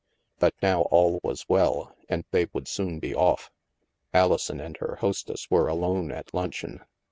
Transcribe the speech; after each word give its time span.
But 0.39 0.55
now 0.63 0.81
all 0.89 1.19
was 1.21 1.47
well, 1.47 1.95
and 2.09 2.25
they 2.31 2.47
would 2.53 2.67
soon 2.67 2.97
be 2.97 3.13
off. 3.13 3.51
Alison 4.15 4.59
and 4.59 4.75
her 4.77 4.95
hostess 4.95 5.51
were 5.51 5.67
alone 5.67 6.11
at 6.11 6.33
luncheon. 6.33 6.83